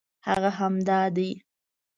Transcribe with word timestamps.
هغه 0.27 0.49
همدا 0.59 1.01
دی. 1.15 1.29